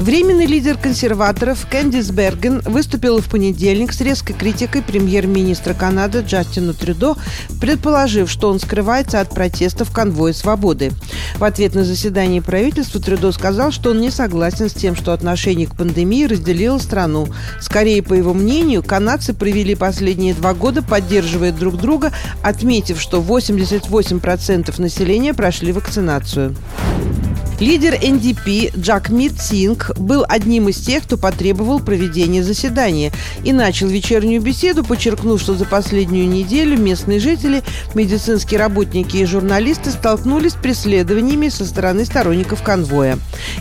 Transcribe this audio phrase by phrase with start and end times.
[0.00, 7.16] Временный лидер консерваторов Кэндис Берген выступил в понедельник с резкой критикой премьер-министра Канады Джастина Трюдо,
[7.60, 10.92] предположив, что он скрывается от протестов конвоя свободы.
[11.36, 15.66] В ответ на заседание правительства Трюдо сказал, что он не согласен с тем, что отношение
[15.66, 17.28] к пандемии разделило страну.
[17.60, 22.10] Скорее, по его мнению, канадцы провели последние два года, поддерживая друг друга,
[22.42, 26.56] отметив, что 88% населения прошли вакцинацию.
[27.60, 33.12] Лидер НДП Джак Мит Синг был одним из тех, кто потребовал проведения заседания
[33.44, 37.62] и начал вечернюю беседу, подчеркнув, что за последнюю неделю местные жители,
[37.94, 43.18] медицинские работники и журналисты столкнулись с преследованиями со стороны сторонников конвоя.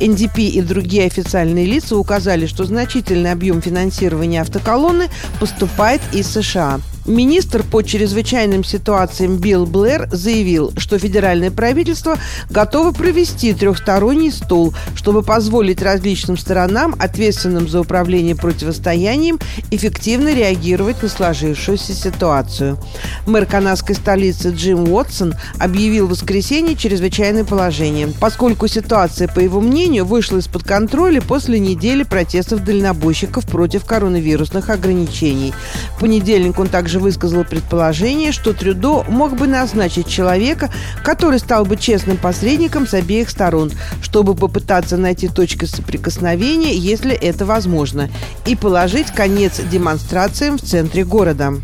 [0.00, 6.80] НДП и другие официальные лица указали, что значительный объем финансирования автоколонны поступает из США.
[7.04, 12.16] Министр по чрезвычайным ситуациям Билл Блэр заявил, что федеральное правительство
[12.48, 19.40] готово провести трехсторонний стол, чтобы позволить различным сторонам, ответственным за управление противостоянием,
[19.72, 22.78] эффективно реагировать на сложившуюся ситуацию.
[23.26, 30.04] Мэр канадской столицы Джим Уотсон объявил в воскресенье чрезвычайное положение, поскольку ситуация, по его мнению,
[30.04, 35.52] вышла из-под контроля после недели протестов дальнобойщиков против коронавирусных ограничений.
[36.02, 40.68] Понедельник он также высказал предположение, что Трюдо мог бы назначить человека,
[41.04, 43.70] который стал бы честным посредником с обеих сторон,
[44.02, 48.10] чтобы попытаться найти точки соприкосновения, если это возможно,
[48.46, 51.54] и положить конец демонстрациям в центре города.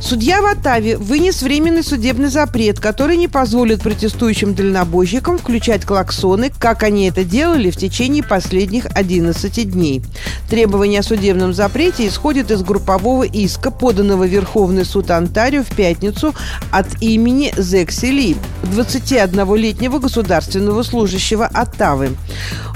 [0.00, 6.82] Судья в Оттаве вынес временный судебный запрет, который не позволит протестующим дальнобойщикам включать клаксоны, как
[6.82, 10.02] они это делали в течение последних 11 дней.
[10.48, 16.34] Требование о судебном запрете исходит из группового иска, поданного Верховный суд Онтарио в пятницу
[16.72, 18.36] от имени Зекси Ли,
[18.74, 22.16] 21-летнего государственного служащего Оттавы.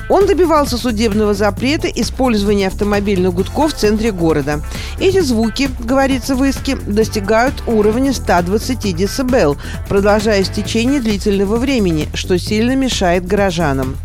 [0.08, 4.60] Он добивался судебного запрета использования автомобильных гудков в центре города.
[5.00, 12.38] Эти звуки, говорится в иске, достигают уровня 120 дБ, продолжаясь в течение длительного времени, что
[12.38, 13.96] сильно мешает горожанам.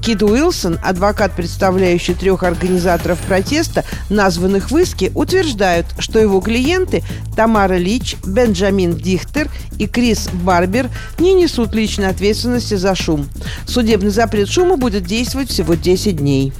[0.00, 7.02] Кит Уилсон, адвокат, представляющий трех организаторов протеста, названных в иске, утверждают, что его клиенты
[7.36, 13.28] Тамара Лич, Бенджамин Дихтер и Крис Барбер не несут личной ответственности за шум.
[13.66, 16.52] Судебный запрет шума будет действовать всего 10 дней.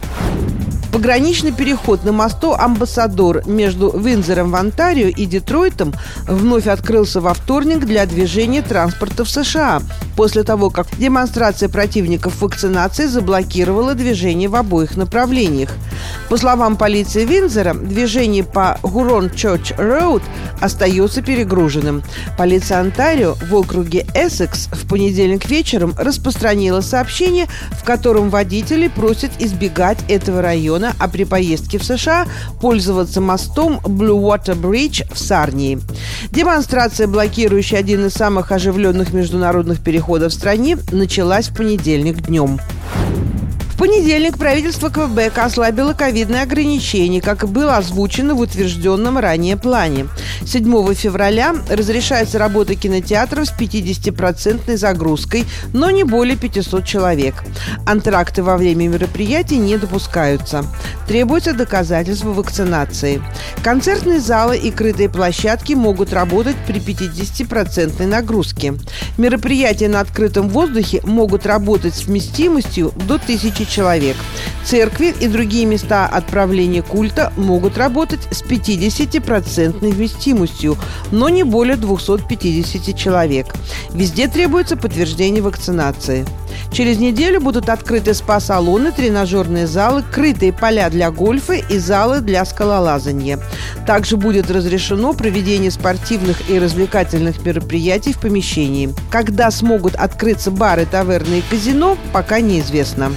[0.93, 5.93] Пограничный переход на мосту «Амбассадор» между Винзором в Онтарио и Детройтом
[6.27, 9.83] вновь открылся во вторник для движения транспорта в США,
[10.17, 15.71] после того, как демонстрация противников вакцинации заблокировала движение в обоих направлениях.
[16.29, 20.23] По словам полиции Винзора, движение по Гурон Чорч Роуд
[20.61, 22.03] остается перегруженным.
[22.37, 29.99] Полиция Онтарио в округе Эссекс в понедельник вечером распространила сообщение, в котором водители просят избегать
[30.09, 32.27] этого района, а при поездке в США
[32.61, 35.81] пользоваться мостом Blue Water Bridge в Сарнии.
[36.31, 42.61] Демонстрация, блокирующая один из самых оживленных международных переходов в стране, началась в понедельник днем
[43.79, 50.09] понедельник правительство Квебека ослабило ковидные ограничения, как и было озвучено в утвержденном ранее плане.
[50.45, 57.45] 7 февраля разрешается работа кинотеатров с 50% загрузкой, но не более 500 человек.
[57.87, 60.65] Антракты во время мероприятий не допускаются.
[61.07, 63.23] Требуется доказательство вакцинации.
[63.63, 68.75] Концертные залы и крытые площадки могут работать при 50% нагрузке.
[69.17, 74.17] Мероприятия на открытом воздухе могут работать с вместимостью до 1000 человек.
[74.65, 80.77] Церкви и другие места отправления культа могут работать с 50% вместимостью,
[81.11, 83.55] но не более 250 человек.
[83.91, 86.27] Везде требуется подтверждение вакцинации.
[86.73, 93.39] Через неделю будут открыты спа-салоны, тренажерные залы, крытые поля для гольфа и залы для скалолазания.
[93.87, 98.95] Также будет разрешено проведение спортивных и развлекательных мероприятий в помещении.
[99.11, 103.13] Когда смогут открыться бары, таверны и казино, пока неизвестно.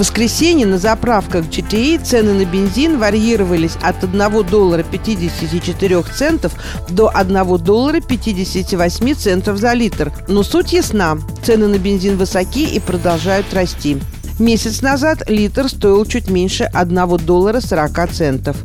[0.00, 6.54] Воскресенье на заправках GTE цены на бензин варьировались от 1 доллара 54 центов
[6.88, 10.10] до 1 доллара 58 центов за литр.
[10.26, 11.18] Но суть ясна.
[11.44, 13.98] Цены на бензин высоки и продолжают расти.
[14.40, 18.56] Месяц назад литр стоил чуть меньше 1 доллара 40 центов.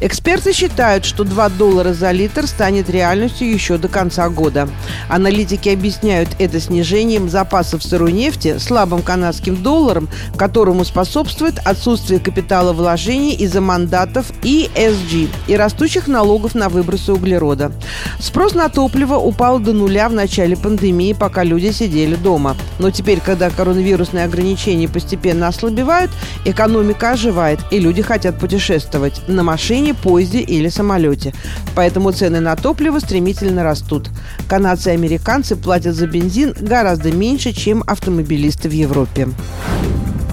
[0.00, 4.68] Эксперты считают, что 2 доллара за литр станет реальностью еще до конца года.
[5.08, 13.36] Аналитики объясняют это снижением запасов сырой нефти, слабым канадским долларом, которому способствует отсутствие капитала вложений
[13.36, 17.70] из-за мандатов ESG и растущих налогов на выбросы углерода.
[18.18, 22.56] Спрос на топливо упал до нуля в начале пандемии, пока люди сидели дома.
[22.80, 26.10] Но теперь, когда коронавирусные ограничения постепенно ослабевают,
[26.44, 31.32] экономика оживает, и люди хотят путешествовать на машине, поезде или самолете.
[31.74, 34.10] Поэтому цены на топливо стремительно растут.
[34.48, 39.28] Канадцы и американцы платят за бензин гораздо меньше, чем автомобилисты в Европе.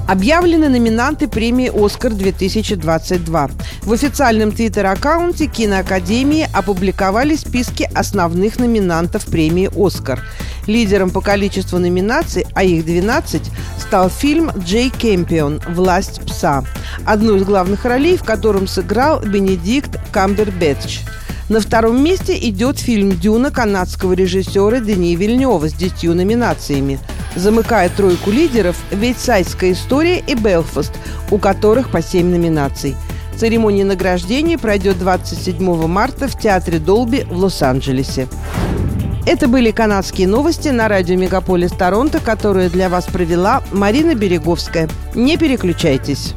[0.07, 3.51] Объявлены номинанты премии «Оскар-2022».
[3.81, 10.23] В официальном твиттер-аккаунте Киноакадемии опубликовали списки основных номинантов премии «Оскар».
[10.65, 15.61] Лидером по количеству номинаций, а их 12, стал фильм «Джей Кемпион.
[15.67, 16.63] Власть пса»,
[17.05, 21.01] одну из главных ролей в котором сыграл Бенедикт Камбербэтч.
[21.49, 26.97] На втором месте идет фильм «Дюна» канадского режиссера Дени Вильнева с десятью номинациями–
[27.37, 30.93] Замыкает тройку лидеров «Вейдсайдская история» и «Белфаст»,
[31.29, 32.95] у которых по семь номинаций.
[33.35, 38.27] Церемония награждения пройдет 27 марта в Театре Долби в Лос-Анджелесе.
[39.27, 44.89] Это были канадские новости на радио Мегаполис Торонто, которые для вас провела Марина Береговская.
[45.13, 46.33] Не переключайтесь.